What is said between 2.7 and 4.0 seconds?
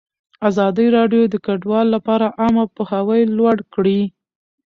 پوهاوي لوړ کړی.